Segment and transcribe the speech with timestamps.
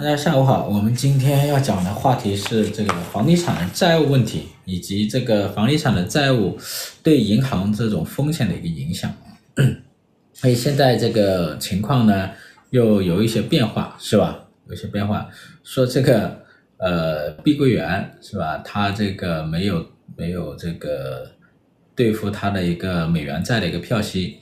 [0.00, 6.58] 大家下午好，我们今天要讲的话题是这个房地产债务问题，以及这个房地产的债务
[7.02, 9.14] 对银行这种风险的一个影响。
[10.32, 12.30] 所以现在这个情况呢，
[12.70, 14.48] 又有一些变化，是吧？
[14.70, 15.28] 有些变化，
[15.62, 16.44] 说这个
[16.78, 18.56] 呃碧桂园是吧？
[18.64, 19.86] 它这个没有
[20.16, 21.30] 没有这个
[21.94, 24.38] 兑付它的一个美元债的一个票息，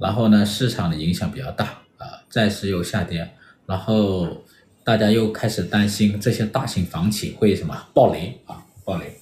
[0.00, 1.66] 然后呢，市场的影响比较大
[1.98, 3.30] 啊，债市又下跌，
[3.66, 4.42] 然后。
[4.84, 8.62] 大家又开始担心这些大型房企会什么暴雷啊？
[8.84, 9.16] 暴雷，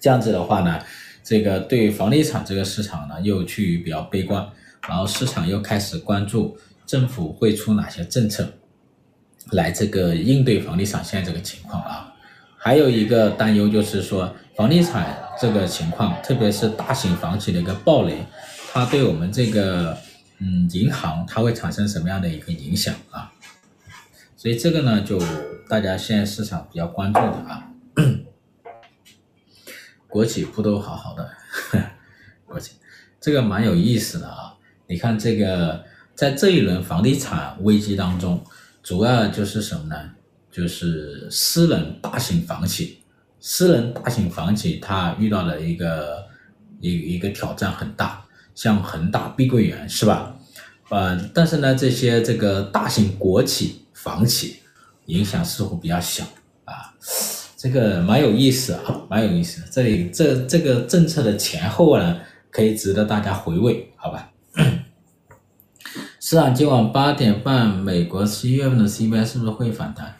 [0.00, 0.82] 这样子的话呢，
[1.22, 4.48] 这个对房地产这个市场呢又趋于比较悲观，
[4.88, 8.50] 然后市场又开始关注政府会出哪些政策，
[9.50, 12.14] 来这个应对房地产现在这个情况啊。
[12.56, 18.24] 还有一个担忧就是说，房地产这个情况，特别是大型房企的一个暴雷，
[18.72, 19.96] 它对我们这个
[20.38, 23.30] 嗯银行它会产生什么样的一个影响啊？
[24.46, 25.20] 所以这个呢，就
[25.68, 27.68] 大家现在市场比较关注的啊，
[30.06, 31.28] 国企不都好好的，
[32.46, 32.76] 国企
[33.20, 34.54] 这个蛮有意思的啊。
[34.86, 38.40] 你看这个在这一轮房地产危机当中，
[38.84, 40.12] 主要就是什么呢？
[40.52, 43.02] 就是私人大型房企，
[43.40, 46.24] 私人大型房企它遇到了一个
[46.78, 50.36] 一一个挑战很大，像恒大、碧桂园是吧？
[50.90, 53.82] 呃，但是呢，这些这个大型国企。
[53.96, 54.58] 房企
[55.06, 56.22] 影响似乎比较小
[56.64, 56.92] 啊，
[57.56, 59.62] 这个蛮有意思啊，蛮有意思。
[59.72, 64.30] 这里这这个政策的前后呢，可以值得大家回味，好吧？
[66.20, 70.14] 市场今晚八点半，美国七月份的 CPI 是不是会反弹？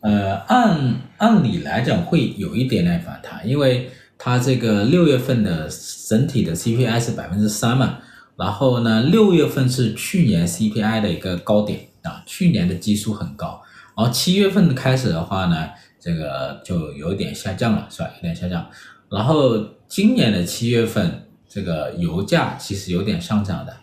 [0.00, 5.70] 呃，按按理来讲会有一点点反弹，因为它这个六月份的
[6.06, 7.98] 整体的 CPI 是百分之三嘛，
[8.36, 11.88] 然后呢，六月份是去年 CPI 的一个高点。
[12.06, 13.60] 啊，去年的基数很高，
[13.96, 15.68] 然后七月份开始的话呢，
[16.00, 18.10] 这个就有点下降了，是吧？
[18.16, 18.70] 有点下降。
[19.10, 23.76] 然后今年的七月份，这个油价其实有点上涨的，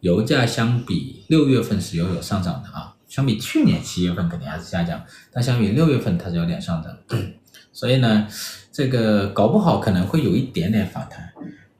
[0.00, 6.96] 油价相比六月份是有有上涨的啊，相比去年七月份肯定还是下降，但相比六月份它是有点上涨。
[7.72, 8.26] 所以呢，
[8.72, 11.32] 这个搞不好可能会有一点点反弹，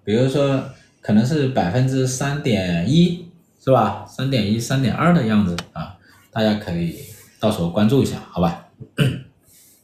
[0.04, 0.62] 比如说
[1.00, 3.25] 可能是百分之三点一。
[3.66, 4.06] 是吧？
[4.06, 5.98] 三点一、三点二的样子啊，
[6.30, 6.96] 大家可以
[7.40, 8.68] 到时候关注一下，好吧？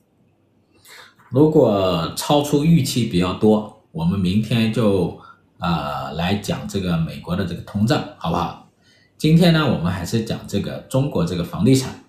[1.30, 5.20] 如果超出预期比较多，我们明天就
[5.58, 8.70] 啊、呃、来讲这个美国的这个通胀，好不好？
[9.18, 12.04] 今天呢，我们还是讲这个中国这个房地产，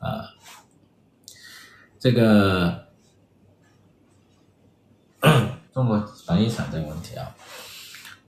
[0.00, 0.22] 呃，
[1.98, 2.88] 这个
[5.72, 7.34] 中国房地产这个问题啊。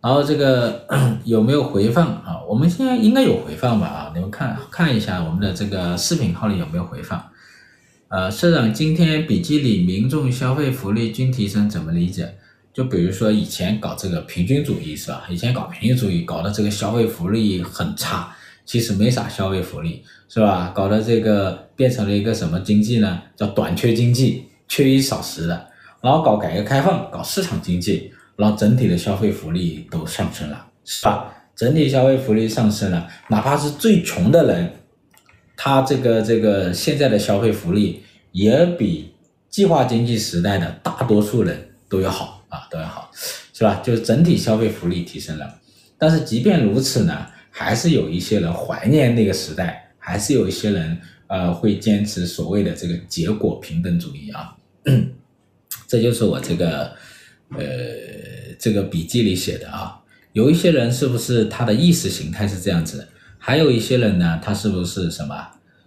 [0.02, 0.84] 然后这个
[1.24, 2.42] 有没有回放啊？
[2.48, 3.86] 我们现在应该有回放吧？
[3.86, 7.24] 啊，你们看看一下我们的这个视频号里有没有回放？
[8.08, 12.34] 呃，社长今天笔记里民众消费福利均提升怎么理解？
[12.74, 15.22] 就比如说以前搞这个平均主义是吧？
[15.30, 18.34] 以前搞平均主义搞的这个消费福利很差，
[18.66, 20.72] 其实没啥消费福利是吧？
[20.74, 23.22] 搞的这个变成了一个什么经济呢？
[23.36, 25.68] 叫短缺经济，缺衣少食的。
[26.00, 28.12] 然后搞改革开放，搞市场经济。
[28.42, 31.32] 然后整体的消费福利都上升了，是吧？
[31.54, 34.69] 整体消费福利上升了，哪怕是最穷的人，
[35.56, 39.12] 他这个这个现在的消费福利也比
[39.48, 41.56] 计划经济时代的大多数人
[41.88, 43.12] 都要好啊，都要好，
[43.53, 43.80] 是吧？
[43.84, 45.60] 就是整体消费福利提升了，
[45.97, 50.98] 但是即便如此呢，还是有一些人怀念那个时代，还是有一些人
[51.28, 54.56] 呃会坚持所谓的这个结果平等主义啊，
[55.86, 56.92] 这就是我这个。
[57.58, 60.00] 呃，这个笔记里写的啊，
[60.32, 63.08] 有一些人是不是他的意识形态是这样子？
[63.38, 65.34] 还有一些人呢，他是不是什么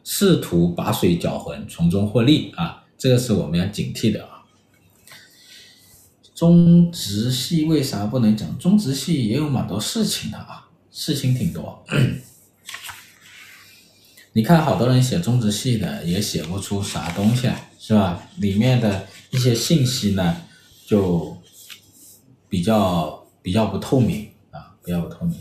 [0.03, 2.83] 试图把水搅浑，从中获利啊？
[2.97, 4.43] 这个是我们要警惕的啊。
[6.35, 8.59] 中植系为啥不能讲？
[8.59, 11.83] 中植系也有蛮多事情的啊，事情挺多。
[14.33, 18.27] 你看，好多人写中植系的也写不出啥东西来，是吧？
[18.37, 20.35] 里面的一些信息呢，
[20.85, 21.34] 就。
[22.55, 25.35] 比较比较不透明啊，比较不透明。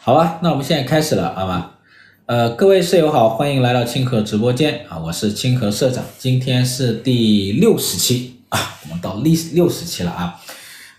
[0.00, 1.78] 好吧，那我们现在开始了，好吧？
[2.26, 10.38] 呃，各位室友好，欢迎来到清河直播间啊，我是清河社长，今天是第六十期啊，我们到第六十期了啊。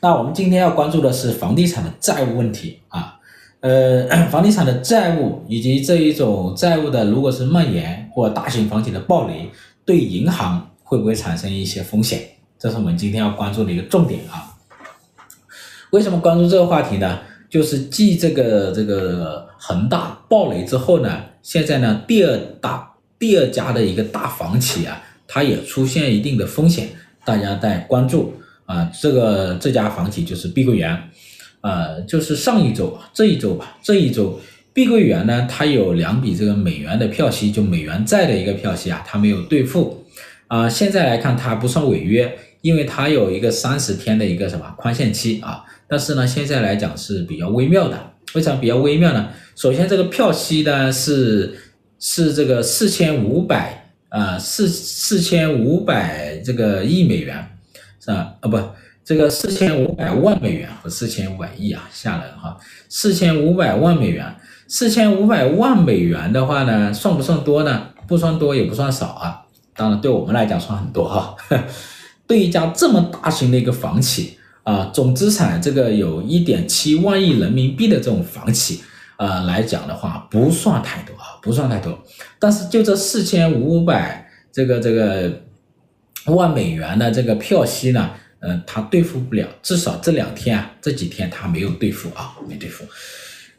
[0.02, 3.18] 那我们今天要关注的是房地产的债务问题啊。
[3.62, 9.50] 呃， 房地产的债务以及这一种债务的，如果是蔓延或大型房企的暴雷，
[9.86, 12.22] 对银行会不会产生一些风险？
[12.58, 14.56] 这是我们今天要关注的一个重点啊。
[15.92, 17.20] 为什么关注这个话题呢？
[17.50, 26.90] 就是继这个这个恒大暴雷之后呢，现在呢第二大第二家的一个大房企啊，它也出现一定的风险，
[27.26, 28.34] 大家在关注
[28.66, 28.92] 啊。
[29.02, 31.10] 这个这家房企就是碧桂园，
[31.62, 34.40] 呃，就是上一周这一周吧，这一周
[34.74, 40.06] 碧桂园呢，它有两笔这个美元的票息，就美元债的一个票息啊，它没有兑付
[40.48, 40.70] 啊。
[40.70, 42.32] 现在来看它不算违约，
[42.62, 45.64] 因为它有一个三十天的一个什么宽限期啊。
[45.88, 48.14] 但是呢，现在来讲是比较微妙的。
[48.36, 49.30] 为啥比较微妙呢？
[49.56, 51.58] 首先，这个票息呢是
[52.00, 57.44] 是这个四千五百啊四四千五百这个亿美元
[58.00, 58.36] 是吧？
[58.40, 58.62] 啊不，
[59.04, 62.56] 这个四千五百万美元和四千五百亿啊，吓人哈！
[62.88, 64.24] 四千五百万美元，
[64.70, 67.88] 四千五百万美元的话呢，算不算多呢？
[68.08, 69.42] 不算多，也不算少啊。
[69.76, 71.36] 当然，对我们来讲算很多哈。
[72.28, 74.38] 对一家这么大型的一个房企。
[74.64, 78.84] 啊，总资产这个有一点七万亿人民币的这种房企，
[79.18, 81.98] 啊来讲的话，不算太多啊，不算太多。
[82.38, 85.42] 但是就这四千五百这个这个
[86.26, 88.12] 万美元的这个票息呢，
[88.42, 92.86] 嗯、他，兑付不了，至少这两天啊，这几天他没有兑付啊，没兑付。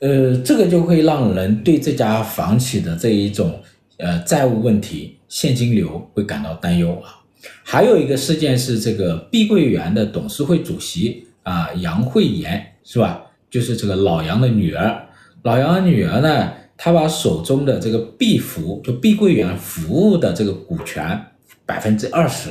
[0.00, 3.60] 呃，这个就会让人对这家房企的这一种
[3.98, 7.20] 呃债务问题、现金流会感到担忧啊。
[7.62, 13.22] 还有一个事件是这个碧桂园的董事会主席啊杨惠妍是吧？
[13.50, 15.06] 就是这个老杨的女儿，
[15.42, 21.20] 老杨的女儿呢，她把手中的这个碧服就碧桂园服务的这个股权
[21.66, 22.48] 百分之二十，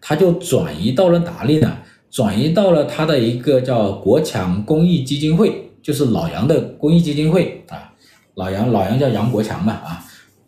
[0.00, 1.78] 她就转移到了哪里呢？
[2.10, 7.92] 转移到了他的一个叫国强公益基金会，就是老杨的公益基金会啊。
[8.34, 10.04] 老杨老杨叫杨国强嘛啊，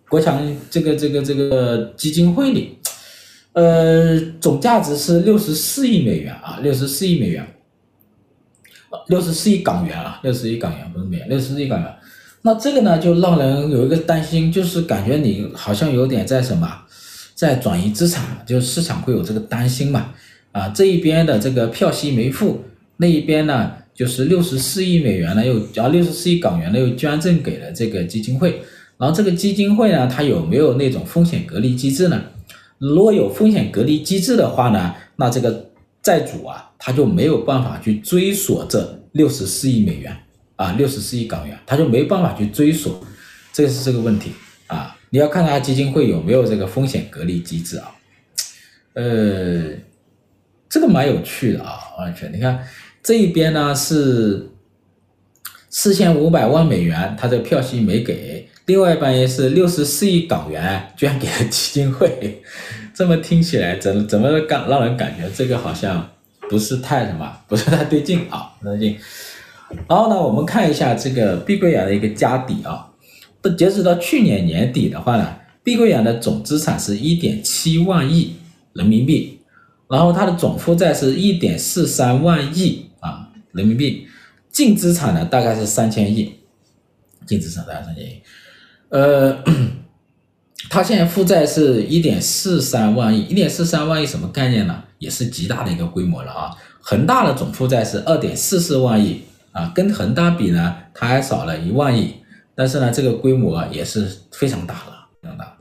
[0.09, 0.41] 国强
[0.71, 2.79] 这个这个这个基金会里。
[3.55, 7.47] 呃，总价值是六十四亿美元啊，六十四亿美元，
[9.09, 11.95] 六十四亿港元啊，六十亿港元不是美元，六十四亿港元。
[12.41, 16.67] 那这个呢，就让人有一个担心，就是感觉你好像有点在什么，
[17.35, 20.15] 在转移资产，就是市场会有这个担心嘛。
[20.53, 22.65] 啊，这一边的这个票息没付，
[22.97, 28.63] 那一边呢，就是六十四亿美元呢，又啊六十四亿港元呢，又捐赠给了这个基金会。
[28.99, 32.23] 然后这个基金会呢，它有没有那种风险隔离机制呢？
[32.79, 35.71] 如果有风险隔离机制的话呢，那这个
[36.03, 40.17] 债主啊，他就没有办法去追索这六十四亿美元
[40.57, 43.05] 啊，六十四亿港元，他就没办法去追索，
[43.53, 44.33] 这个是这个问题
[44.69, 44.97] 啊。
[45.11, 47.91] 你要看他基金会有没有这个风险隔离机制啊？
[48.95, 49.73] 呃，
[50.69, 52.59] 这个蛮有趣的啊，完全你看
[53.03, 54.51] 这一边呢是
[55.69, 58.49] 四千五百万美元，他这个票息没给。
[58.67, 62.41] 另外一半也是六十四亿港元捐给了基金会，
[62.95, 66.09] 这么听起来怎怎么感让人感觉这个好像
[66.49, 68.97] 不是太什么，不是太对劲啊，不对劲。
[69.89, 72.89] 然后呢，我们看一下这个碧桂园的一个家底啊，
[73.41, 78.37] 不截止到去年年底的话呢，碧桂园的总资产是一点七万亿
[78.75, 79.41] 人民币，
[79.89, 82.87] 然后它的总负债是一点四三万亿
[83.53, 84.07] 人民币，
[84.51, 86.35] 净资产呢大概是三千亿，
[87.27, 88.23] 净资产大概三千亿。
[88.89, 89.43] 呃，
[90.69, 94.85] 他现在负债是一点四三万亿，一点四三万亿什么概念呢？
[94.99, 96.51] 也是极大的一个规模了啊。
[96.81, 99.23] 恒大的总负债是二点四四万亿
[99.53, 102.17] 啊，跟恒大比呢，它还少了一万亿，
[102.55, 105.57] 但是呢，这个规模也是非常大了，非常大。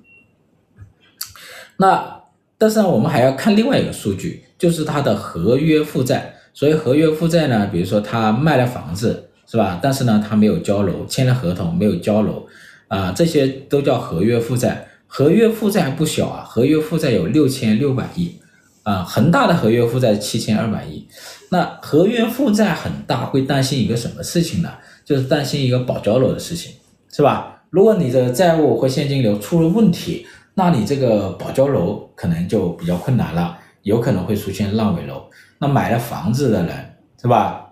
[1.77, 2.21] 那
[2.57, 6.35] 但是呢，我们还要看另外一个数据，就是它的合约负债。
[6.53, 9.79] 所以合约负债呢，比如说他卖了房子，是吧？
[9.81, 12.45] 但是呢，他没有交楼，签了合同没有交楼。
[12.87, 18.35] 啊，这些都叫合约负债，合约负债不小啊，合约负债有六千六百亿，
[18.83, 21.07] 啊，恒大的合约负债七千二百亿，
[21.51, 24.69] 那合约负债很大，会担心一个什么事情呢？
[25.05, 26.73] 就是担心一个保交楼的事情，
[27.09, 27.63] 是吧？
[27.69, 35.23] 如果你的债务或现金流出了问题，那你这个保交楼可能就比较困难了，有可能会出现烂尾楼。
[35.61, 37.67] 那买了房子的人，是吧？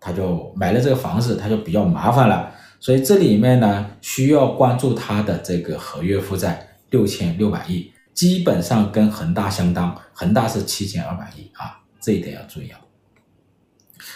[0.00, 2.50] 他就买了这个房子，他就比较麻烦了。
[2.80, 12.80] 所以这里面呢，需要关注他的这个合约负债六千六百亿，基本上跟恒大相当，恒大是七千二百亿啊，这一点要注意啊。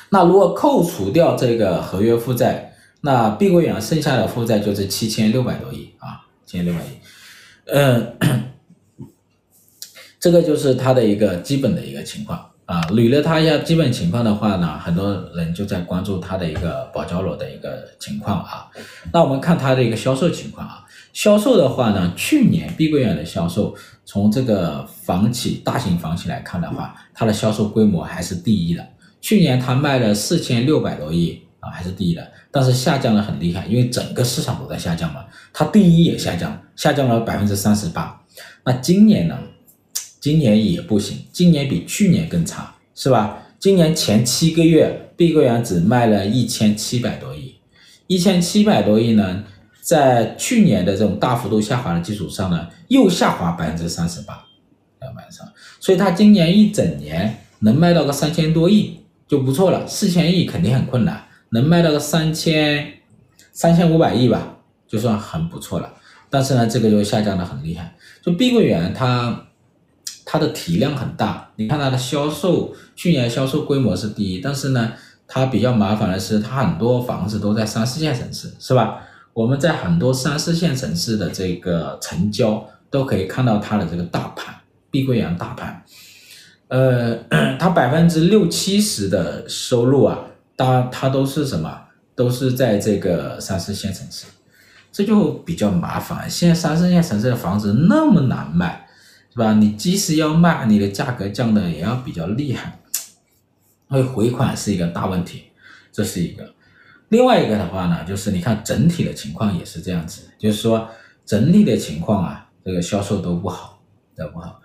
[0.09, 2.73] 那如果扣除掉这个合约负债，
[3.03, 6.89] 那碧桂园剩下的负债就是七千六百多亿啊，七千六百亿。
[7.67, 8.17] 嗯，
[10.19, 12.50] 这个就是它的一个基本的一个情况。
[12.71, 18.71] 啊，捋了它一下基本情况的话呢，很多人就在关注它的一个保交楼的一个情况啊。
[19.13, 23.75] 那我们看它的一个销售情况啊，销售的话呢，去年碧桂园的销售，
[24.05, 28.87] 从这个房企大型房企来看的话，它的销售规模还是第一的。
[29.21, 38.17] 去年它卖了四千六百多亿啊，还是第一的，但是下降的很厉害，因为整个市场都在下降嘛，它第一也下降，下降了百分之三十八。
[38.65, 39.37] 那今年呢？
[40.21, 43.43] 今年也不行，今年比去年更差，是吧？
[43.59, 47.55] 今年前七个月，碧桂园只卖了一千七百多亿，
[48.07, 49.45] 一千七百多亿呢，
[49.81, 54.45] 在去年的这种大幅度下滑的基础上呢，又下滑百分之三十八，
[55.01, 55.47] 两百上，
[55.79, 62.93] 所以它今年一整年能卖到个三千多亿就不错了，四千亿肯定很困难，能卖到个三千
[63.53, 65.95] 三千五百亿吧，就算很不错了。
[66.29, 69.47] 但是呢，这个就下降的很厉害，就碧桂园它。
[70.33, 74.93] 它的体量很大，你看它的销售，去年销售规模是第一，但是呢，
[75.27, 78.99] 它比较麻烦的是，它很多房子都在三四线城市，是吧？
[79.33, 84.55] 我们在很多三四线城市的这个成交都可以看到它的这个大盘，
[84.89, 85.83] 碧桂园大盘，
[86.69, 87.17] 呃，
[87.59, 90.17] 它百分之六七十的收入啊，
[90.57, 91.77] 它它都是什么？
[92.15, 94.27] 都是在这个三四线城市，
[94.93, 96.31] 这就比较麻烦。
[96.31, 98.87] 现在三四线城市的房子那么难卖。
[99.33, 99.55] 是吧？
[99.55, 102.81] 你即使要卖，你的价格降的也要比较厉害，
[103.89, 105.45] 会回款是一个大问题，
[105.93, 106.55] 这是一个。
[107.11, 110.89] 另外一个的话呢，就是你看整体的情况也是这样子，就是说
[111.25, 113.81] 整体的情况啊，这个销售都不好，
[114.17, 114.61] 都不好。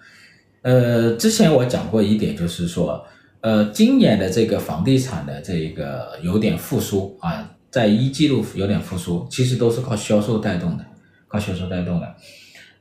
[0.61, 3.05] 呃，之前我讲过一点，就是说，
[3.41, 10.85] 呃，今年的这个房地产的这个有点复苏啊，在一季度有点复苏，其实都是靠销售带动的，
[11.27, 12.15] 靠销售带动的。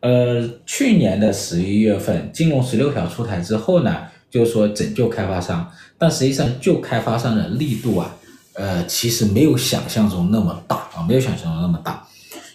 [0.05, 8.15] 呃，去年的十一月份，金融十六条出台之后呢，就是说拯救开发商，但实际上救开发商的力度啊，
[8.53, 12.07] 呃，其实没有想象中那么大啊，没有想象中那么大。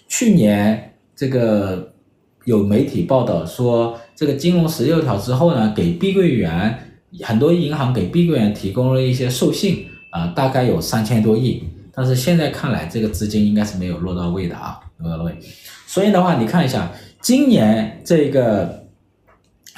[0.08, 1.92] 去年这个
[2.46, 6.78] 有媒体报道说，这个金融十六条之后呢，给碧桂园
[7.24, 11.64] 很多银行给碧桂园提供了一些授信啊，大概有三千多亿，
[11.96, 15.36] 但是现在看来，这个资金应该是没有落到位的啊，落到位。
[15.88, 16.92] 所以的话，你看一下。
[17.22, 18.88] 今年这个，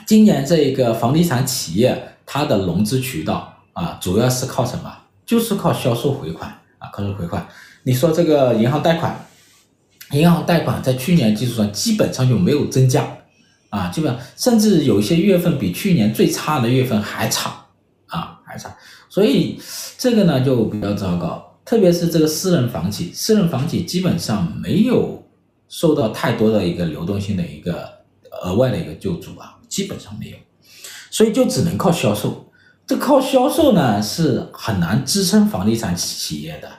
[0.06, 4.96] 今年这个房地产企业它的融资渠道啊，主要是靠什么？
[5.26, 7.48] 就是靠销售回款啊，靠销售回款。
[7.84, 9.26] 你说这个银行贷款，
[10.12, 13.08] 银行贷款在去年基础上基本上就没有增加
[13.70, 17.66] 啊，基本上甚至有一些月份比去年最差的月份还差
[18.06, 18.76] 啊，还差。
[19.10, 19.60] 所以
[19.98, 25.18] 这个呢就比较糟糕，特别是这个私人房企，私人房企基本上没有。
[25.72, 27.90] 受到太多的一个流动性的一个
[28.44, 30.36] 额外的一个救助啊，基本上没有，
[31.10, 32.46] 所以就只能靠销售。
[32.86, 36.70] 这靠销售呢是很难支撑房地产企业的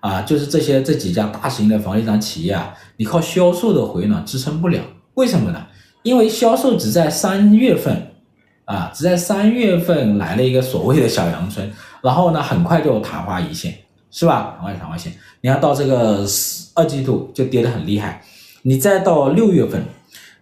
[0.00, 4.82] 啊，就是这些这几家大型的房地产企业啊，你靠销售的回暖支撑不了。
[5.12, 5.66] 为什么呢？
[6.02, 8.14] 因为销售只在三月份
[8.64, 11.70] 啊，只在三月份来了一个所谓的小阳春，
[12.02, 13.74] 然后呢很快就昙花一现，
[14.10, 14.56] 是吧？
[14.56, 15.12] 很快昙花一现，
[15.42, 16.24] 你看到这个
[16.74, 18.24] 二季度就跌得很厉害。
[18.68, 19.82] 你再到六月份，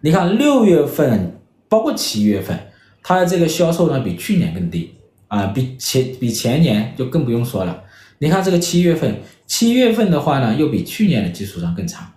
[0.01, 2.59] 你看六月份包括七月份，
[3.01, 4.95] 它的这个销售呢比去年更低
[5.29, 7.85] 啊，比前比前年就更不用说了。
[8.19, 12.15] 你看这个七月份，七月份的话呢又比去年的基础上更差，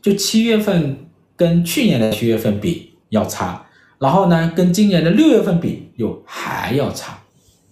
[0.00, 3.66] 就七月份跟去年的七月份比要差，
[3.98, 7.18] 然后呢跟今年的六月份比又还要差，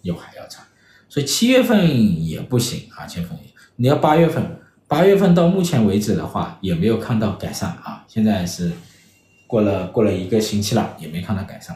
[0.03, 0.65] 又还要差，
[1.09, 3.39] 所以七月份也不行啊，千峰
[3.77, 4.59] 你要八月份。
[4.93, 8.05] 八月份到目前为止的话，也没有看到改善啊。
[8.07, 8.71] 现在是
[9.47, 11.75] 过了过了一个星期了，也没看到改善。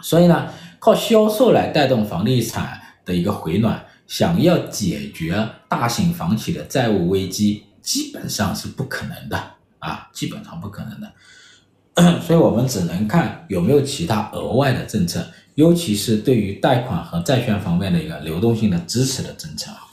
[0.00, 9.36] 所以呢，靠销售来带动房地产的一个回暖，想要解决大型房企的债务危机，基本上是不可能的
[9.80, 12.20] 啊，基本上不可能的。
[12.22, 19.89] 所以我们只能看有没有其他额外的政策，尤其是对于贷款和债券方面的一个流动性的支持的政策啊。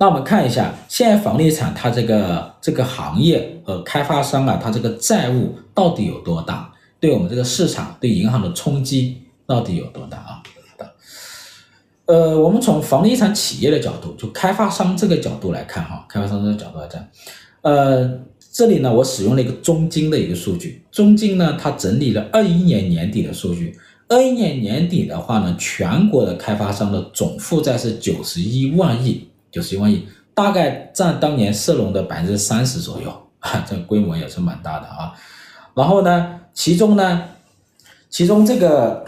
[0.00, 6.72] 那我们看一下，现在房地产它这个这个行业和开发商啊，它这个债务到底有多大？
[6.98, 10.42] 对我们这个市场、对银行的冲击到底有多大啊？
[12.06, 17.06] 呃，我们从房地产企业的角度，就开发商这个角度来看哈，开发商这个角度来讲，
[17.60, 18.10] 呃，
[18.50, 23.78] 这里呢，我使用了一个中金的一个数据，中金呢，它整理了二一年年底的数据，
[24.08, 29.26] 二一年年底的话呢，全国的开发商的总负债是九十一万亿。
[29.50, 35.12] 九十一万亿，大概占当年社融的百分之三十左右 啊，这个规模也是蛮大的啊。
[35.74, 37.22] 然后呢，其中呢，
[38.08, 39.04] 其中这个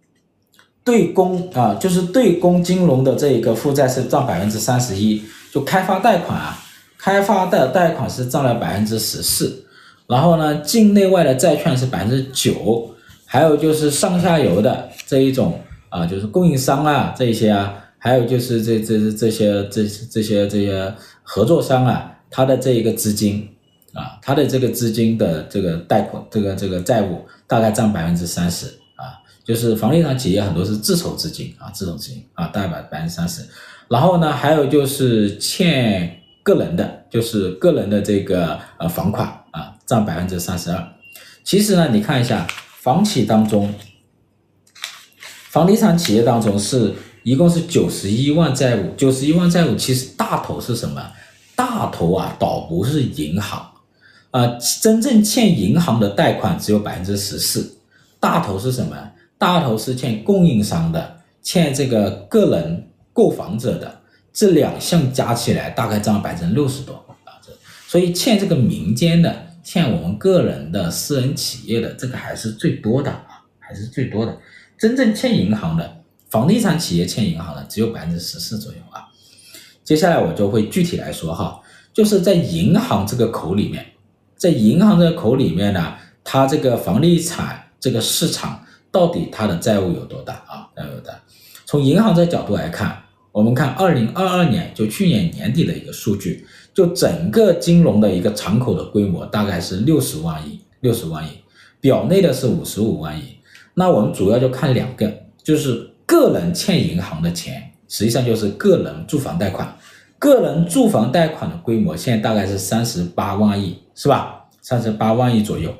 [0.82, 5.22] 对公啊，就是对公金融的这一个负债是占百分之三十一，
[5.52, 6.58] 就开发贷款啊，
[6.98, 9.66] 开发的贷款是占了百分之十四。
[10.06, 12.90] 然后呢，境内外的债券是百分之九，
[13.26, 20.92] 还有就是上下游的这一种啊，就是供应商啊这些啊，还有就是这这这些这这些这些
[21.22, 23.46] 合作商啊，他的这一个资金
[23.92, 28.66] 啊，他的这个资金的这个贷款这个这个债务大概占百分之三十
[28.96, 33.42] 啊，就是房地产企业很多是自筹资金啊，自筹资金啊，大概百百分之三十，
[33.88, 40.88] 然后呢，还有就是欠个人的，就是个人的这个呃房款啊，占百分之三十二。
[41.44, 42.46] 其实呢，你看一下
[42.80, 43.74] 房企当中，
[45.50, 51.12] 房地产企业当中是一共是九十一万债务，九十一万债务其实大头是什么？
[51.54, 53.70] 大头啊，倒不是银行，
[54.30, 57.78] 啊、真正欠银行的贷款只有百分之十四，
[58.18, 58.96] 大头是什么？
[59.36, 64.00] 大头是欠供应商的，欠这个个人购房者的，
[64.32, 67.52] 这两项加起来大概占百分之六十多啊，这
[67.86, 69.46] 所以欠这个民间的。
[69.62, 74.36] 欠我们个人的、私人企业的这个还是最多的啊，还是最多的。
[74.76, 75.99] 真正欠银行的
[76.30, 79.08] 房地产企业欠银行的只有百分之十四左右啊。
[79.84, 81.60] 接下来我就会具体来说哈，
[81.92, 83.84] 就是在银行这个口里面，
[84.36, 90.68] 在银行这个口里面呢，它这个房地产这个市场到底它的债务有多大啊？
[90.76, 91.20] 债务有多大？
[91.66, 96.46] 从银行这角度来看，我们看二零二二年就去年年底的一个数据。
[96.72, 101.30] 就整个金融的一个敞口的规模大概是六十万亿，六十万亿，
[101.80, 103.24] 表内的是五十五万亿。
[103.74, 109.72] 那我们主要就看两个，就是个人欠银行的钱，实际上就是个人住房贷款，
[110.18, 114.44] 个人住房贷款的规模现在大概是三十八万亿，是吧？
[114.60, 115.72] 三十八万亿左右，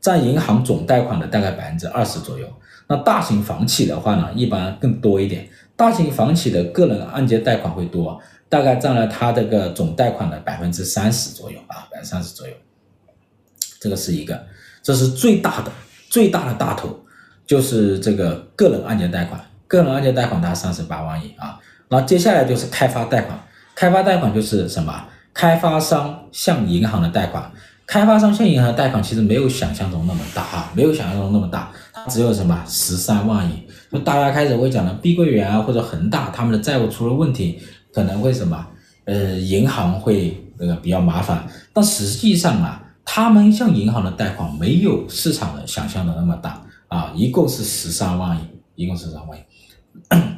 [0.00, 2.48] 占银行总贷款的大概百分之二十左右。
[2.88, 8.18] 那大型房企的话呢，一般更多一点，大型房企的个人按揭贷款会多。
[8.48, 12.54] 大概占了它这个总贷款的百分之三十左右啊，百分之三十左右，
[13.80, 14.46] 这个是一个，
[14.82, 15.70] 这是最大的
[16.08, 17.04] 最大的大头，
[17.44, 19.44] 就是这个个人按揭贷款，
[19.76, 21.58] 个人按揭贷款达三十八万亿啊。
[21.88, 23.38] 然后接下来就是开发贷款，
[23.74, 25.04] 开发贷款就是什么？
[25.32, 27.50] 开发商向银行的贷款，
[27.86, 33.62] 开发商向银行的贷款其实没有想象中那么大啊，没有想象中那么大，它只有什么十三万亿。
[33.90, 37.60] 就大家开始会讲的碧桂园啊或者恒大，他们的债务出了问题。
[37.92, 38.66] 可能会什么？
[39.04, 48.40] 呃，银行会那个比较麻烦，但实际上啊，他们向银行的贷款没有市场的想象的那么大啊，一共是十三万亿，
[48.82, 49.42] 一共十三万亿。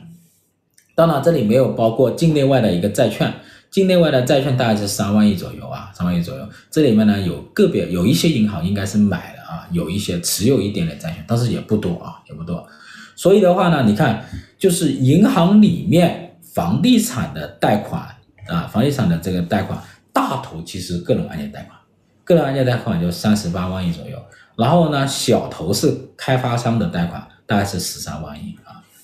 [0.95, 3.33] 当然，这里没有包括境内外的一个债券，
[3.71, 6.49] 境内外的债券大概是三万亿左右啊，三万亿左右。
[6.71, 12.67] 这里面呢，有个别有一些银行应该是买了啊，有一些持有一点点债券，但是也不多啊，也不多。
[13.15, 14.25] 所以的话呢，你看，
[14.59, 16.23] 就是银行里面。
[16.57, 18.01] 房地产的贷款
[18.47, 19.79] 啊，房地产的这个贷款
[20.11, 21.79] 大头其实个人按揭贷款，
[22.25, 24.17] 个人按揭贷款就三十八万亿左右，
[24.57, 28.57] 然后呢，小头是开发商的贷款，大概是十三万亿，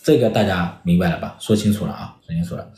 [0.03, 1.37] 这个大家明白了吧？
[1.39, 2.69] 说清楚了啊，说清楚了。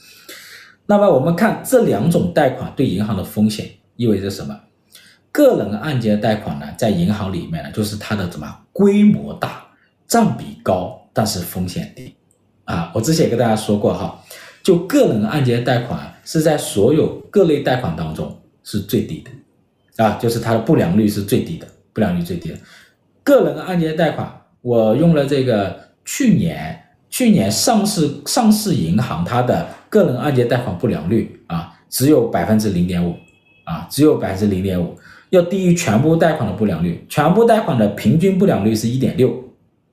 [0.86, 4.54] 那么我们看这两种贷款对银行的风险意味着什么？
[5.32, 9.64] 个人按揭贷款呢，在银行里面呢，就是它的什么规模大，
[10.06, 12.14] 占比高，但是风险低
[12.64, 12.92] 啊。
[12.94, 14.22] 我之前也跟大家说过哈。
[14.62, 22.58] 就个人按揭贷款是在所有各类贷款当中是最低的，啊，就是它的不良率是最低的，不良率最低的。
[23.22, 26.82] 个人按揭贷款，我用了这个去年
[27.14, 33.14] 去年上市上市银行它的个人按揭贷款不良率啊，只有百分之零点五，
[33.62, 34.98] 啊，只有百分之零点五，
[35.30, 39.32] 要低于全部贷款的不良率，全部贷款的平均不良率是一点六，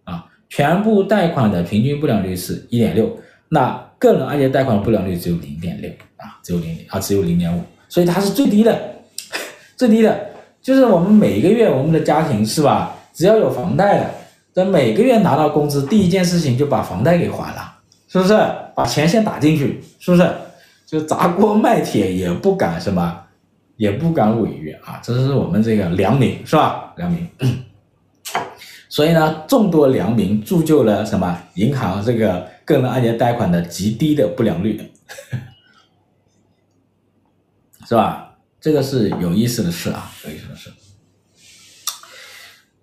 [0.04, 3.16] 啊，全部贷款的平均不良率是一点六，
[3.50, 3.88] 那。
[4.00, 8.76] 个人按揭贷款的不良率只有零点六啊，只有零点啊，只有零点五，所以它是最低的，
[9.78, 10.20] 最低的，
[10.60, 14.10] 就是我们每个月我们的家庭是吧，只要有房贷的，
[14.54, 17.74] 在每个月拿到工资，第一件事情就把房贷给还了，
[18.08, 18.34] 是不是？
[18.76, 20.30] 把钱先打进去，是不是？
[20.86, 23.24] 就砸锅卖铁也不敢什么，
[23.78, 26.94] 也不敢违约啊，这是我们这个良民是吧？
[26.98, 27.28] 良民。
[28.90, 34.92] 所以呢，众多良民铸就了什么银行这个个人按揭贷款的极低的不良率，
[37.88, 38.36] 是吧？
[38.60, 40.70] 这个是有意思的事啊，有意思的事。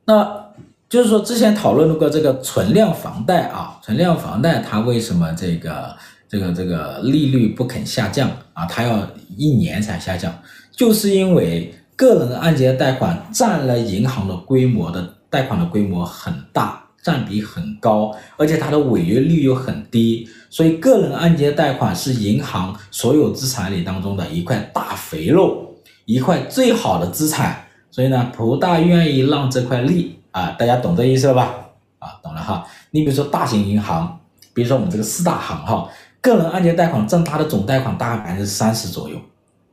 [0.06, 0.47] 那
[0.88, 5.96] 就是说，之前讨论过这个存量房贷啊，存量房贷它为什么这个
[6.28, 8.64] 这个这个利率不肯下降啊？
[8.66, 10.32] 它要一年才下降，
[10.72, 15.14] 就是因为个人按揭贷款占了银行的规模的。
[15.30, 25.74] 贷款的规模很大，占比很高，而且它的违约率又很低，所以个人按揭贷款是银行所有资产里当中的一块大肥肉，
[26.06, 31.54] 一块最好的资产，所以呢，不大愿意让这块利啊，大家懂这意思了吧？
[31.98, 32.66] 啊，懂了哈。
[32.90, 34.18] 你比如说大型银行，
[34.54, 35.88] 比如说我们这个四大行哈，
[36.20, 39.16] 个人按揭贷款占它的总贷款大概百分之三十左右，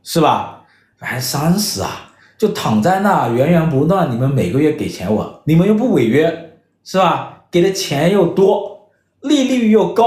[0.03, 0.61] 是吧？
[0.99, 7.43] 百分之三十啊，就躺在那源源不断，你们每个月给钱我，你们又不违约，是吧？
[7.51, 8.89] 给的钱又多，
[9.21, 10.03] 利率又高，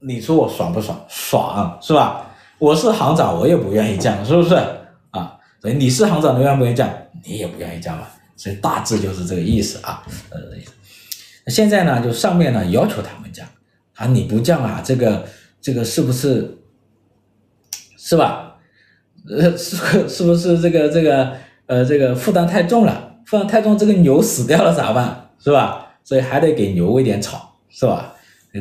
[0.00, 0.98] 你说我爽不爽？
[1.08, 2.26] 爽，是吧？
[2.58, 4.54] 我是行长，我也不愿意降，是不是
[5.10, 5.38] 啊？
[5.62, 6.88] 所以你是行长，你愿不愿意降？
[7.24, 8.04] 你也不愿意降嘛。
[8.38, 10.38] 所以大致就是这个意思啊，呃，
[11.48, 13.44] 现在呢，就上面呢要求他们降
[13.94, 15.26] 啊，你不降啊，这个
[15.60, 16.56] 这个是不是
[17.96, 18.56] 是吧？
[19.28, 19.76] 呃，是
[20.08, 23.16] 是不是这个这个呃这个负担太重了？
[23.26, 25.30] 负担太重，这个牛死掉了咋办？
[25.42, 25.96] 是吧？
[26.04, 28.14] 所以还得给牛喂点草，是吧？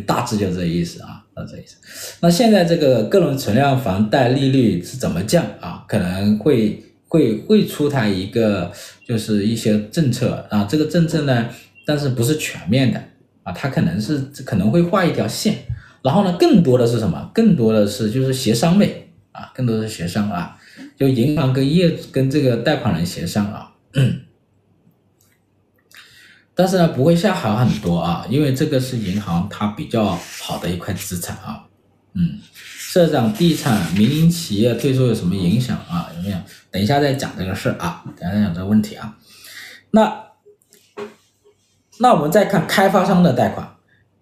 [0.07, 1.75] 大致就这意思啊，啊这意思。
[2.19, 5.85] 那现在这个个人存量房贷利率是怎么降啊？
[5.87, 6.83] 可能会。
[7.07, 8.71] 会会出台一个
[9.07, 11.49] 就是一些政策啊，这个政策呢，
[11.85, 13.01] 但是不是全面的
[13.43, 15.59] 啊，它可能是可能会画一条线，
[16.01, 17.31] 然后呢，更多的是什么？
[17.33, 20.57] 更多的是就是协商类啊，更多的是协商啊，
[20.97, 23.71] 就银行跟业跟这个贷款人协商啊，
[26.53, 31.63] 但是呢，不会下好很多啊，因为这个是银行它比较好的一块资产啊，
[32.13, 32.39] 嗯。
[32.89, 36.09] 社长，地产民营企业退出有什么影响啊？
[36.15, 36.37] 有没有？
[36.71, 39.15] 等一下再讲这个事啊，等一下再讲这个问题啊。
[39.91, 40.23] 那
[41.99, 43.67] 那我们再看开发商的贷款，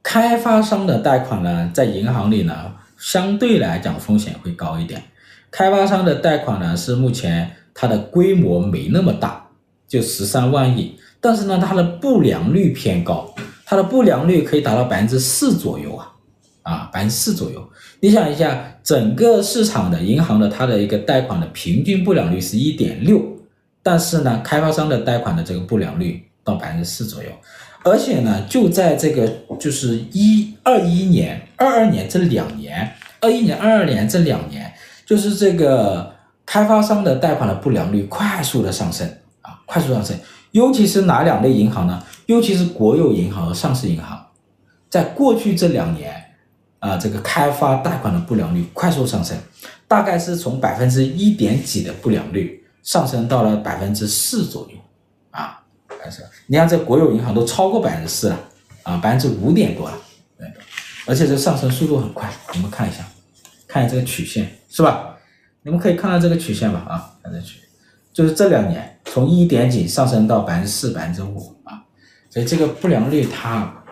[0.02, 5.04] 开发商的贷款呢，在银行里呢，相对来讲风险会高一点。
[5.52, 9.48] 开发商的贷款呢，是目前它的规模没那么大，
[9.88, 13.34] 就十三万亿，但是呢，它的不良率偏高，
[13.66, 16.12] 它的不良率可以达到百分之四左右啊。
[16.66, 17.64] 啊，百分之四左右。
[18.00, 23.22] 你想一下，整个市场的银行的它的一个贷款的平均不良率是一点六，
[23.84, 27.30] 但是呢，开发商的贷款的这个不良率到百分之四左右，
[27.84, 34.74] 而且呢，就在这个就是一二一年、二二年这两年，二一年、二二年这两年，
[35.06, 36.16] 就是这个
[36.48, 39.08] 开发商的贷款的不良率快速的上升
[39.42, 40.18] 啊，快速上升。
[40.50, 42.04] 尤其是哪两类银行呢？
[42.26, 44.26] 尤其是国有银行和上市银行，
[44.90, 46.25] 在过去这两年。
[46.86, 49.36] 啊，这个开发贷款的不良率快速上升，
[49.88, 54.78] 大概是从百分之一点几的不良率上升到了百分之四左右，
[55.32, 55.64] 啊，
[56.00, 58.40] 还是你看这国有银行都超过百分之四了，
[58.84, 59.98] 啊，百分之五点多了，
[60.38, 60.48] 对，
[61.08, 63.04] 而且这上升速度很快，你们看一下，
[63.68, 65.18] 看一下这个曲线是吧？
[65.64, 67.62] 你们可以看到这个曲线吧，啊，看这曲，
[68.14, 71.82] 就是这两年从一点几上升到百分之四、百分之五啊，
[72.30, 73.84] 所以这个不良率它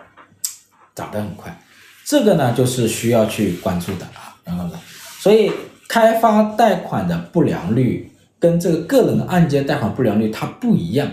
[0.94, 1.58] 涨得很快。
[2.06, 4.78] 这个呢，就是需要去关注的啊，然后呢？
[5.20, 5.50] 所以
[5.88, 11.08] 开发贷款的不良率跟这个个人按揭贷款不良率它不一样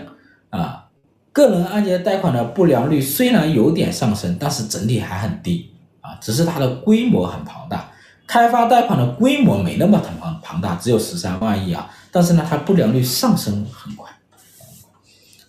[0.50, 0.84] 啊。
[1.32, 7.88] 个人按揭贷款的不良率虽然有点上升，但是整体还很低啊，只是它的规模很庞大。
[8.26, 14.10] 开发贷款的规模没那么庞庞大，只有十三万亿啊，但是呢，它不良率上升很快。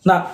[0.03, 0.25] 那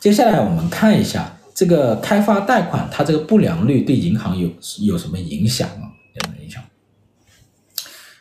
[0.00, 1.35] 接下来我们看一下。
[1.56, 4.46] 这个开发贷款，它这个不良率对银行有
[4.82, 5.88] 有什么影响啊？
[6.12, 6.62] 有什么影响？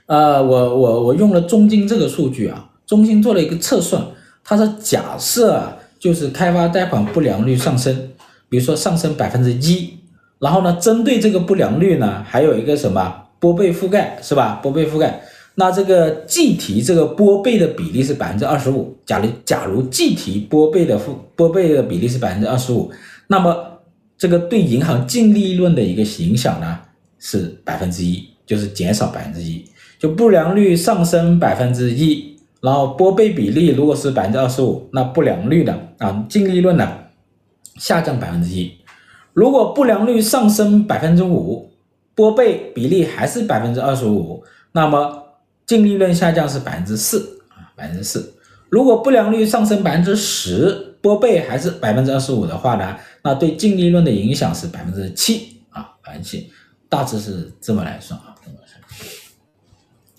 [0.06, 4.02] 呃，我我我用了中金这个数据啊，中金做了一个测算，
[4.42, 8.10] 它是假设啊，就是开发贷款不良率上升，
[8.48, 9.98] 比如说上升百分之一，
[10.40, 14.62] 然后呢，针对这个不良率呢，还有一个什么拨备覆盖是吧？
[14.64, 15.22] 拨备覆盖。
[15.58, 18.98] 那这个计提这个拨备的比例是百分之二十五。
[19.06, 22.92] 假如假如计提拨备的付拨备的比例是百分之二十五，
[23.28, 23.80] 那么
[24.18, 26.80] 这个对银行净利润的一个影响呢
[27.20, 29.66] 是百分之一，就是减少百分之一。
[29.98, 36.88] 就不良率上升百分之一，然后拨备比例如果是百分之二十五，那不良率的啊净利润呢
[37.78, 38.72] 下降百分之一。
[39.34, 41.72] 如果不良率上升百分之五，
[42.14, 45.24] 拨备比例还是百分之二十五，那么
[45.66, 48.34] 净利润下降是百分之四啊，百分之四。
[48.70, 56.52] 如果不良率上升百分之十，拨备还是百分之二十五的话呢，那对净利润的影响是百分之七啊，百分之七，
[56.88, 58.36] 大致是这么来算啊，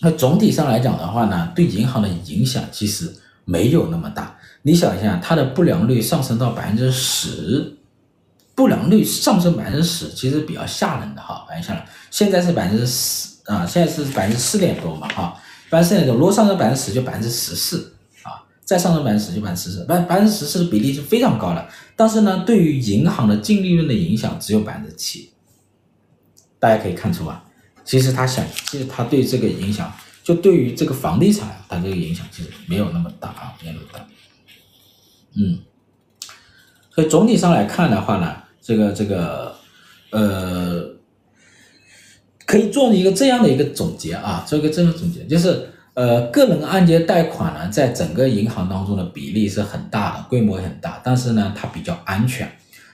[0.01, 3.14] 那总体上来讲的话呢，对银行的影响其实
[3.45, 4.37] 没有那么大。
[4.62, 7.79] 你想一下，它的不良率上升到百分之十，
[8.57, 11.83] 不良率上升百分之十，其实比较吓人的哈，蛮吓人。
[12.11, 13.35] 现在是百分之四。
[13.47, 15.40] 啊，现在是百分之四点多嘛，哈，
[15.71, 17.95] 百分之四点多，如果上升百分之十，就百分之十四，
[18.67, 25.31] 再上升百分之十，就百分之十四，百百分之十四的比例是非常高的，但是呢，对于银行的净利润的影响只有百分之七，
[26.59, 27.45] 大家可以看出啊，
[27.85, 29.91] 其实他想，其实他对这个影响，
[30.25, 34.07] 就对于这个房地产，它这个影响其实没有那么大啊，没有那么大，
[35.37, 35.61] 嗯，
[36.91, 39.55] 所以总体上来看的话呢，这个这个，
[40.11, 40.97] 呃。
[42.49, 52.47] 可以做一个这样的一个总结啊，做一个这样的总结，就是呃，个人按揭贷款呢，在整个银行当中的比例是很大的，规模很大，但是呢，它比较安全。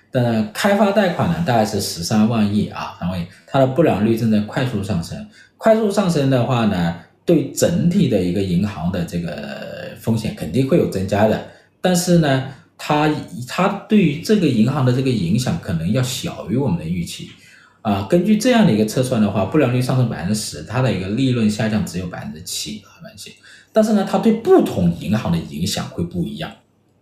[0.08, 5.28] 但开发贷款呢，大概是十三万亿啊，三万亿，它的不良率正在快速上升。
[5.58, 11.44] 快速上升的话呢，对整体的一个银行的这个风险肯定会有增加的。
[11.80, 13.10] 但是呢，它
[13.48, 17.30] 它对于这个银行的这个影响可能要小于我们的预期
[17.82, 18.06] 啊。
[18.08, 23.36] 根据这样的一个测算的话，不良率上升百分之十，它的一个利润下降只有百分之七，百分之七。
[23.72, 26.50] 但是呢，它对不同银行的影响会不一样。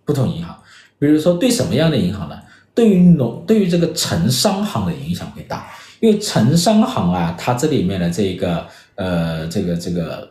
[0.02, 0.60] 不同银行，
[0.98, 2.36] 比如说对什么样的银行呢？
[2.74, 8.66] 对于农，对于这个城商行的影响会大，因为城商行啊，它这里面的这一个
[8.96, 10.28] 呃，这个这个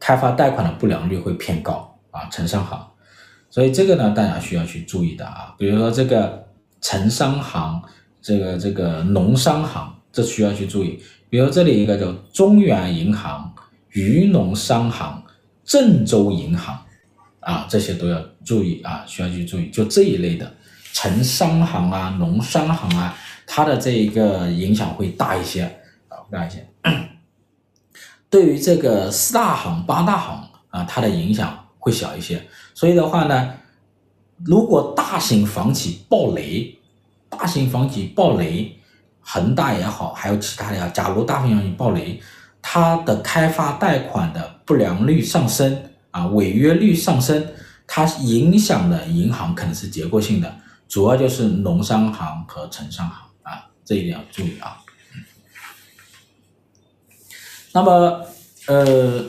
[0.00, 2.84] 开发贷款的不良率会偏高啊，城商行，
[3.50, 6.44] 所以这个呢，大家需要去注意的啊，比如说这个
[6.80, 7.80] 城商行，
[8.22, 13.52] 这个这个农商行，这需要去注意，比如这里一个叫中原银行、
[13.90, 15.22] 渔农商行、
[15.64, 16.78] 郑州银行
[17.40, 20.50] 啊，这些都要注意啊，需要去注意，就这一类的。
[20.94, 25.64] 城商行啊，农商行啊，它的这一个影响会大一些
[26.08, 26.68] 啊，大一些。
[28.28, 32.42] 对于这个四大行、八大行啊，它的影响会小一些。
[32.74, 33.54] 所以的话呢，
[34.44, 36.78] 如果大型房企暴雷，
[37.32, 38.78] 大型房企暴雷，
[39.20, 42.20] 恒大也好，还有其他的呀，假如大型房企暴雷，
[42.60, 47.44] 它的开发贷款的不良率上升啊，违约率上升，
[47.86, 50.54] 它影响的银行可能是结构性的。
[50.86, 54.76] 主要就是农商行和城商行啊，这一点要注意啊。
[57.72, 58.26] 那么，
[58.66, 59.24] 呃，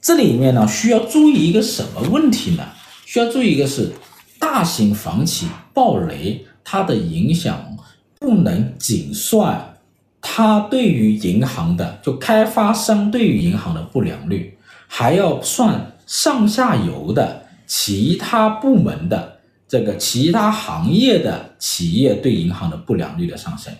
[0.00, 2.66] 这里面呢需要注意一个什么问题呢？
[3.04, 3.92] 需要注意一个是
[4.38, 7.76] 大型房企暴雷，它的影响
[8.18, 9.76] 不能仅算
[10.20, 14.56] 它对于银行的，就开发商对于银行的不良率，
[14.88, 19.32] 还要算上下游的其他部门的。
[19.66, 23.72] 这个其他行业的企业对银行的不良率的上升，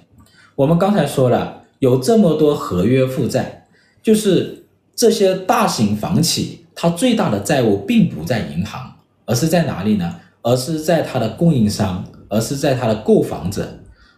[0.57, 3.67] 我们刚才说了，有这么多合约负债，
[4.03, 4.65] 就是
[4.97, 8.93] 这些大型房企，它最大的债务并不在银行，
[9.25, 10.17] 而是在哪里呢？
[10.43, 13.67] 而是在它的供应商，而是在它的购房者。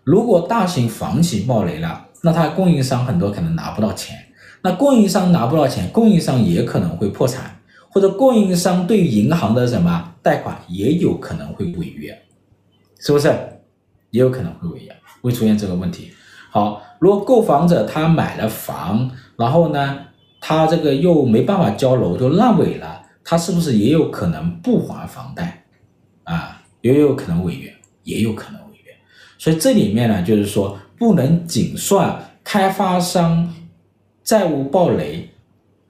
[0.03, 4.17] 如果大型房企暴雷了，那它供应商很多可能拿不到钱，
[4.63, 7.53] 那供应商拿不到钱，供应商也可能会破产。
[7.91, 12.15] 或者供应商对银行的什么贷款也有可能会违约，
[12.99, 13.29] 是不是？
[14.11, 16.11] 也有可能会违约，会出现这个问题。
[16.51, 19.99] 好，如果购房者他买了房，然后呢，
[20.41, 25.65] 他这个又没办法交楼就烂尾了，他是不是也有可能不还房贷
[26.25, 26.63] 啊？
[26.83, 27.75] 也有可能违约，
[28.07, 28.91] 也有可能违约。
[29.37, 33.55] 所以这里面呢，就是说不能仅算开发商
[34.25, 35.29] 债务暴雷，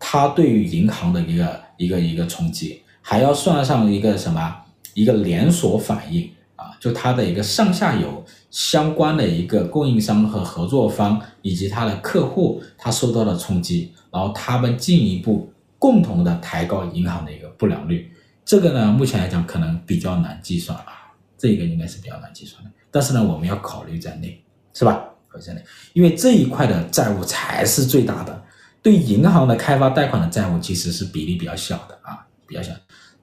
[0.01, 1.65] 他对于银行的一个。
[1.79, 4.63] 一个一个冲击，还要算上一个什么？
[4.95, 6.27] 一个连锁反应
[6.57, 18.11] 啊，就它的一个上下游相关的一个供应商和合作方以及它的客户，它受到了冲击，然后他们进一步共同的抬高银行的一个不良率。
[18.43, 20.96] 这个呢，目前来讲可能比较难计算啊，
[21.37, 22.71] 这个应该是比较难计算的。
[22.91, 25.05] 但是呢，我们要考虑在内，是吧？
[25.29, 28.43] 考虑在内，因为这一块的债务才是最大的。
[28.83, 32.73] 对银行的开发贷款的债务其实是比例比较小的啊，比较小，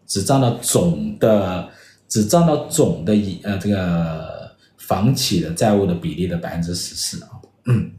[0.06, 1.70] 只占到总的，
[2.10, 7.30] 只占到总的一呃这个房企的债务的比例的百分之十四啊，
[7.66, 7.94] 嗯，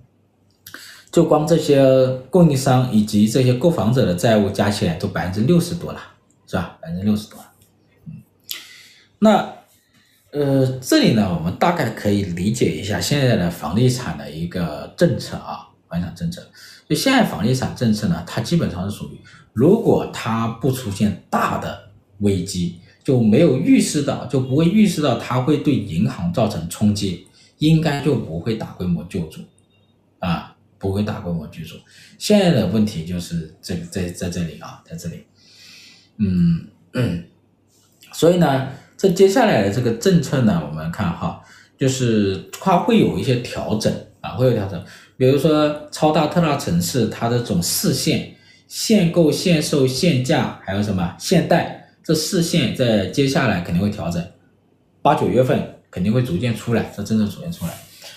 [1.11, 6.01] 就光这些供应商以及这些购房者的债务加起来都百分之六十多了，
[6.47, 6.77] 是吧？
[6.83, 7.51] 百分之六十多了，
[8.09, 8.23] 嗯，
[9.21, 9.55] 那
[10.35, 16.45] 呃这里呢，我们大概可以理解一下现在的房地产的一个政策啊，房地产政策。
[16.89, 19.21] 就现在房地产政策呢，它基本上是属于，
[19.53, 29.41] 如果它不出现大的危机，就没有预示到，就不会预示到它会对银行造成冲击，应该就不会大规模救助，
[30.19, 31.77] 啊，不会大规模救助。
[32.19, 35.25] 现在的问题就是这个在在这里啊，在这里，
[36.19, 37.25] 嗯嗯，
[38.13, 41.43] 所以呢，这接下来的这个政策呢，我们看哈，
[41.79, 44.83] 就是它会有一些调整啊，会有调整。
[45.17, 48.35] 比如说超大特大城市，它的这种四限、
[48.67, 54.25] 限购、限售、限价，还有什么限贷，这四限在接下来肯定会调整，
[55.03, 57.73] 八九月份肯定会逐渐出来，这政策逐渐出来。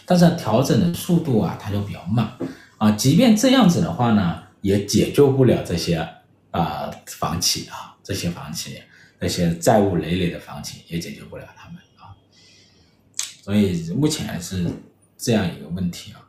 [0.05, 2.31] 但是调整的速度啊，它就比较慢
[2.77, 2.91] 啊。
[2.91, 5.97] 即便这样子的话呢，也解救不了这些
[6.51, 8.81] 啊房企啊，这些房企，
[9.19, 12.15] 那些债务累累的房企也解决不了他们啊。
[13.43, 14.65] 所以目前还是
[15.17, 16.21] 这样一个问题啊。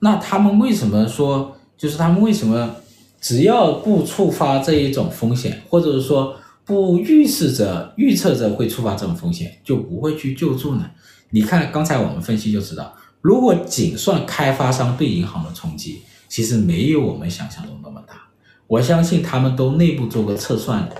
[0.00, 2.76] 那他们为什么说，就是他们为什么
[3.20, 10.90] 只要不触发这一种风险，或者是说不预示着、预测着会触发这种风险，就不会去救助呢？
[11.30, 18.28] 你看刚才我们分析就知道，如果仅算开发商对银行的冲击，其实没有我们想象中那么大。
[18.66, 20.96] 我相信他们都内部做过测算的，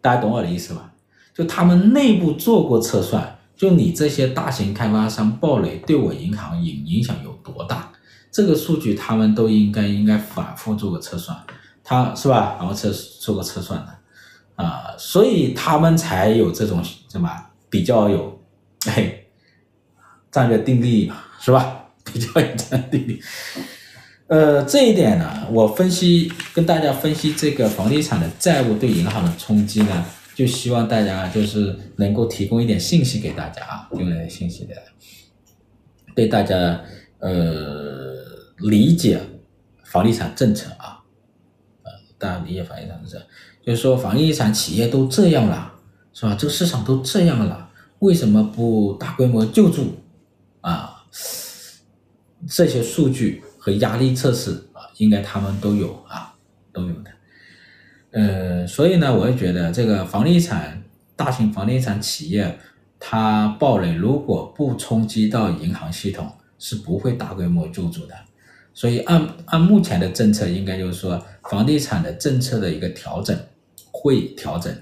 [0.00, 0.92] 大家懂我的意思吧？
[1.34, 7.92] 就他们内部做过测算，就你这些大型开发商暴雷对我银行影影响有多大？
[8.30, 11.36] 这个数据他们都应该应该反复做个测算，
[11.82, 12.56] 他是吧？
[12.58, 13.94] 然后测做个测算的
[14.56, 17.30] 啊、所以他们才有这种什么
[17.70, 18.40] 比较有
[18.86, 19.30] 嘿
[20.32, 21.84] 战略定力是吧？
[22.02, 23.22] 比较有战略定力。
[24.28, 30.06] 呃，这一点呢，我分析跟大家分析这个房地产的债务对银行的冲击呢。
[30.34, 34.74] 就希望大家就是能够提供一点信息给大家啊，提供一点信息的，
[36.14, 36.80] 对大家
[37.18, 38.14] 呃
[38.58, 39.18] 理解
[39.82, 41.02] 房地产政策啊，
[41.82, 43.20] 呃大家理解房地产政策，
[43.66, 45.72] 就是说房地产企业都这样了，
[46.12, 46.36] 是吧？
[46.38, 49.96] 这个市场都这样了，为什么不大规模救助
[50.60, 51.02] 啊？
[52.46, 56.34] 这些数据和压力测试啊，应该他们都有啊，
[56.72, 57.10] 都有的。
[58.10, 60.82] 呃，所以呢，我也觉得这个房地产
[61.14, 62.58] 大型房地产企业
[62.98, 68.14] 它暴雷，如果不冲击到银行系统，是不会大规模救助的。
[68.72, 73.38] 所以按按目前的政策，应该就是说房地产的政策的一个调整
[73.90, 74.74] 会调整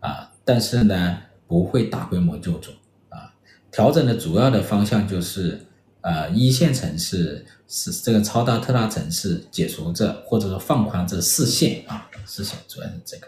[0.00, 2.72] 啊，但是呢不会大规模救助
[3.10, 3.32] 啊。
[3.70, 5.60] 调整的主要的方向就是
[6.00, 12.10] 呃一线城市是这个超大特大城市解除这或者说放宽这四限啊。
[12.26, 13.26] 事情主要是这个，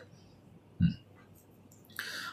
[0.78, 0.88] 嗯，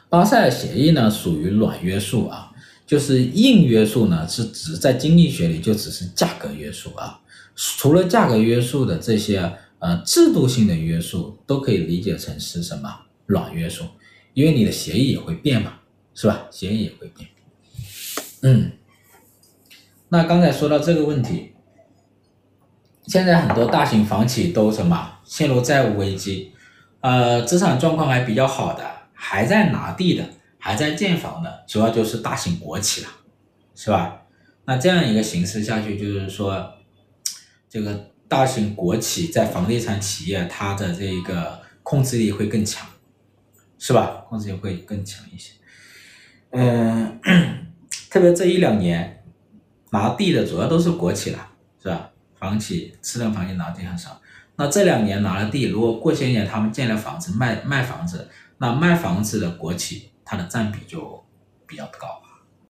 [0.07, 2.53] 巴塞尔协议呢属于软约束啊，
[2.87, 7.19] 就是硬约束呢是指在经济学里就只是价格约束啊，
[7.53, 12.89] 除了价格约束的这些呃制度性的约束都可以理解成是什么
[13.25, 13.83] 软约束，
[14.33, 15.79] 因为你的协议也会变嘛，
[16.15, 16.47] 是吧？
[16.49, 17.29] 协议也会变，
[18.43, 18.71] 嗯，
[20.07, 21.52] 那刚才说到这个问题。
[23.07, 26.53] 现在很多大型房企都什么陷入债务危机，
[27.01, 30.23] 呃，资产状况还比较好的，还在拿地的，
[30.57, 33.09] 还在建房的，主要就是大型国企了，
[33.75, 34.21] 是吧？
[34.65, 36.73] 那这样一个形势下去，就是说，
[37.69, 42.87] 这个大型国企在房地产企业它的这个控制力会更强，
[43.77, 44.23] 是吧？
[44.29, 45.51] 控制力会更强一些。
[46.51, 47.19] 嗯，
[48.09, 49.25] 特别这一两年
[49.89, 51.49] 拿地的主要都是国企了，
[51.81, 52.11] 是吧？
[52.43, 54.19] 房企、私人房企拿地很少，
[54.57, 61.23] 那这两年拿了地，如果过些年他们建了房子卖卖房子，那卖房子的国企它的占比就
[61.65, 62.21] 比较高。